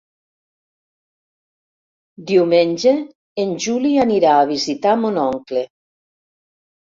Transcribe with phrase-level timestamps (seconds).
[2.31, 2.93] Diumenge
[3.45, 5.65] en Juli anirà a visitar mon oncle.